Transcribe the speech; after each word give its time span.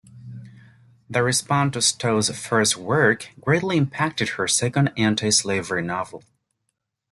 The 1.11 1.21
response 1.21 1.73
to 1.73 1.81
Stowe's 1.83 2.31
first 2.35 2.75
work 2.75 3.29
greatly 3.39 3.77
impacted 3.77 4.29
her 4.29 4.47
second 4.47 4.87
anti-slavery 4.97 5.83
novel. 5.83 6.23